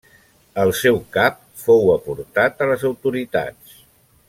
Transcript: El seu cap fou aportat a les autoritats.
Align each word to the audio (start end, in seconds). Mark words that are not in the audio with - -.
El 0.61 0.71
seu 0.79 0.97
cap 1.17 1.37
fou 1.65 1.93
aportat 1.97 2.65
a 2.67 2.71
les 2.73 2.87
autoritats. 2.91 3.79